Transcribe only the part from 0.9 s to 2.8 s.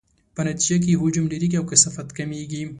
یې حجم ډیریږي او کثافت کمیږي.